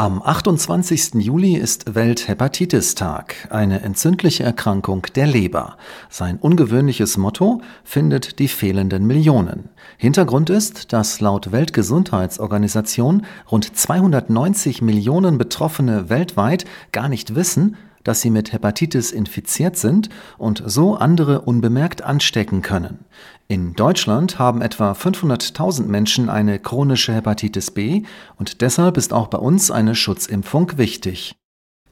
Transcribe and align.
Am 0.00 0.22
28. 0.22 1.14
Juli 1.14 1.56
ist 1.56 1.96
Welthepatitis-Tag, 1.96 3.48
eine 3.50 3.82
entzündliche 3.82 4.44
Erkrankung 4.44 5.04
der 5.16 5.26
Leber. 5.26 5.76
Sein 6.08 6.36
ungewöhnliches 6.36 7.16
Motto 7.16 7.62
findet 7.82 8.38
die 8.38 8.46
fehlenden 8.46 9.08
Millionen. 9.08 9.70
Hintergrund 9.96 10.50
ist, 10.50 10.92
dass 10.92 11.20
laut 11.20 11.50
Weltgesundheitsorganisation 11.50 13.26
rund 13.50 13.76
290 13.76 14.82
Millionen 14.82 15.36
Betroffene 15.36 16.08
weltweit 16.08 16.64
gar 16.92 17.08
nicht 17.08 17.34
wissen, 17.34 17.76
dass 18.04 18.20
sie 18.20 18.30
mit 18.30 18.52
Hepatitis 18.52 19.10
infiziert 19.12 19.76
sind 19.76 20.08
und 20.38 20.62
so 20.66 20.96
andere 20.96 21.42
unbemerkt 21.42 22.02
anstecken 22.02 22.62
können. 22.62 23.04
In 23.48 23.74
Deutschland 23.74 24.38
haben 24.38 24.60
etwa 24.60 24.92
500.000 24.92 25.84
Menschen 25.86 26.28
eine 26.28 26.58
chronische 26.58 27.14
Hepatitis 27.14 27.70
B 27.70 28.02
und 28.36 28.60
deshalb 28.60 28.96
ist 28.96 29.12
auch 29.12 29.28
bei 29.28 29.38
uns 29.38 29.70
eine 29.70 29.94
Schutzimpfung 29.94 30.76
wichtig. 30.76 31.34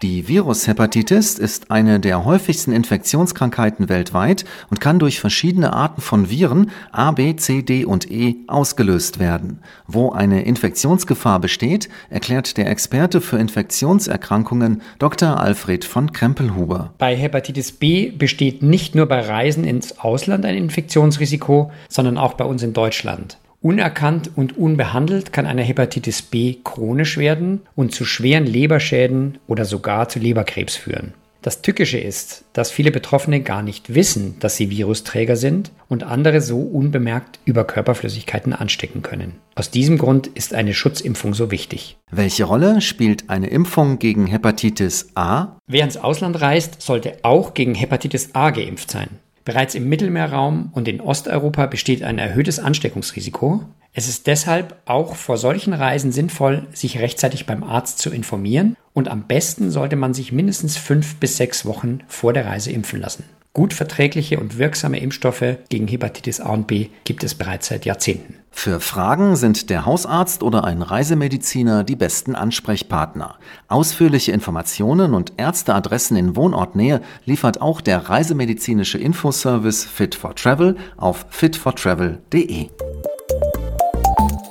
Die 0.00 0.28
Virushepatitis 0.28 1.40
ist 1.40 1.72
eine 1.72 1.98
der 1.98 2.24
häufigsten 2.24 2.70
Infektionskrankheiten 2.70 3.88
weltweit 3.88 4.44
und 4.70 4.80
kann 4.80 5.00
durch 5.00 5.18
verschiedene 5.18 5.72
Arten 5.72 6.00
von 6.00 6.30
Viren 6.30 6.70
A, 6.92 7.10
B, 7.10 7.34
C, 7.34 7.62
D 7.62 7.84
und 7.84 8.08
E 8.08 8.36
ausgelöst 8.46 9.18
werden. 9.18 9.58
Wo 9.88 10.12
eine 10.12 10.44
Infektionsgefahr 10.44 11.40
besteht, 11.40 11.88
erklärt 12.10 12.58
der 12.58 12.70
Experte 12.70 13.20
für 13.20 13.38
Infektionserkrankungen 13.38 14.82
Dr. 15.00 15.40
Alfred 15.40 15.84
von 15.84 16.12
Krempelhuber. 16.12 16.94
Bei 16.98 17.16
Hepatitis 17.16 17.72
B 17.72 18.12
besteht 18.12 18.62
nicht 18.62 18.94
nur 18.94 19.06
bei 19.06 19.18
Reisen 19.18 19.64
ins 19.64 19.98
Ausland 19.98 20.44
ein 20.44 20.54
Infektionsrisiko, 20.54 21.72
sondern 21.88 22.18
auch 22.18 22.34
bei 22.34 22.44
uns 22.44 22.62
in 22.62 22.72
Deutschland. 22.72 23.36
Unerkannt 23.60 24.30
und 24.36 24.56
unbehandelt 24.56 25.32
kann 25.32 25.44
eine 25.44 25.62
Hepatitis 25.62 26.22
B 26.22 26.58
chronisch 26.62 27.18
werden 27.18 27.62
und 27.74 27.92
zu 27.92 28.04
schweren 28.04 28.46
Leberschäden 28.46 29.38
oder 29.48 29.64
sogar 29.64 30.08
zu 30.08 30.20
Leberkrebs 30.20 30.76
führen. 30.76 31.14
Das 31.42 31.62
Tückische 31.62 31.98
ist, 31.98 32.44
dass 32.52 32.70
viele 32.70 32.90
Betroffene 32.90 33.40
gar 33.40 33.62
nicht 33.62 33.94
wissen, 33.94 34.36
dass 34.40 34.56
sie 34.56 34.70
Virusträger 34.70 35.36
sind 35.36 35.70
und 35.88 36.02
andere 36.02 36.40
so 36.40 36.60
unbemerkt 36.60 37.38
über 37.44 37.64
Körperflüssigkeiten 37.64 38.52
anstecken 38.52 39.02
können. 39.02 39.36
Aus 39.54 39.70
diesem 39.70 39.98
Grund 39.98 40.26
ist 40.26 40.52
eine 40.52 40.74
Schutzimpfung 40.74 41.34
so 41.34 41.50
wichtig. 41.50 41.96
Welche 42.10 42.44
Rolle 42.44 42.80
spielt 42.80 43.30
eine 43.30 43.48
Impfung 43.48 43.98
gegen 43.98 44.26
Hepatitis 44.26 45.10
A? 45.14 45.56
Wer 45.66 45.84
ins 45.84 45.96
Ausland 45.96 46.40
reist, 46.40 46.82
sollte 46.82 47.18
auch 47.22 47.54
gegen 47.54 47.74
Hepatitis 47.74 48.34
A 48.34 48.50
geimpft 48.50 48.90
sein. 48.90 49.08
Bereits 49.48 49.74
im 49.74 49.88
Mittelmeerraum 49.88 50.68
und 50.74 50.88
in 50.88 51.00
Osteuropa 51.00 51.64
besteht 51.64 52.02
ein 52.02 52.18
erhöhtes 52.18 52.58
Ansteckungsrisiko. 52.58 53.64
Es 53.94 54.06
ist 54.06 54.26
deshalb 54.26 54.76
auch 54.84 55.14
vor 55.14 55.38
solchen 55.38 55.72
Reisen 55.72 56.12
sinnvoll, 56.12 56.66
sich 56.74 56.98
rechtzeitig 56.98 57.46
beim 57.46 57.64
Arzt 57.64 57.98
zu 57.98 58.10
informieren 58.10 58.76
und 58.92 59.08
am 59.08 59.26
besten 59.26 59.70
sollte 59.70 59.96
man 59.96 60.12
sich 60.12 60.32
mindestens 60.32 60.76
fünf 60.76 61.16
bis 61.16 61.38
sechs 61.38 61.64
Wochen 61.64 62.00
vor 62.08 62.34
der 62.34 62.44
Reise 62.44 62.70
impfen 62.70 63.00
lassen. 63.00 63.24
Gut 63.52 63.72
verträgliche 63.72 64.38
und 64.38 64.58
wirksame 64.58 65.00
Impfstoffe 65.00 65.56
gegen 65.68 65.88
Hepatitis 65.88 66.40
A 66.40 66.50
und 66.50 66.66
B 66.66 66.88
gibt 67.04 67.24
es 67.24 67.34
bereits 67.34 67.68
seit 67.68 67.84
Jahrzehnten. 67.84 68.34
Für 68.50 68.80
Fragen 68.80 69.36
sind 69.36 69.70
der 69.70 69.86
Hausarzt 69.86 70.42
oder 70.42 70.64
ein 70.64 70.82
Reisemediziner 70.82 71.84
die 71.84 71.96
besten 71.96 72.34
Ansprechpartner. 72.34 73.36
Ausführliche 73.68 74.32
Informationen 74.32 75.14
und 75.14 75.32
Ärzteadressen 75.36 76.16
in 76.16 76.36
Wohnortnähe 76.36 77.00
liefert 77.24 77.60
auch 77.60 77.80
der 77.80 78.08
reisemedizinische 78.08 78.98
Infoservice 78.98 79.84
Fit 79.84 80.14
for 80.14 80.34
Travel 80.34 80.76
auf 80.96 81.26
fitfortravel.de. 81.30 82.68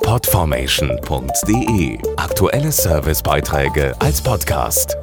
Podformation.de 0.03 1.99
Aktuelle 2.15 2.71
Servicebeiträge 2.71 3.93
als 3.99 4.21
Podcast. 4.21 4.97